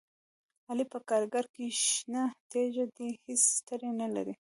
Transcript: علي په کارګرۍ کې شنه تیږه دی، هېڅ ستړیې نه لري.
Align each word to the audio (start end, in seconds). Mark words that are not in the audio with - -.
علي 0.69 0.85
په 0.93 0.99
کارګرۍ 1.09 1.47
کې 1.55 1.65
شنه 1.85 2.23
تیږه 2.51 2.85
دی، 2.95 3.09
هېڅ 3.25 3.41
ستړیې 3.57 3.91
نه 4.01 4.07
لري. 4.15 4.33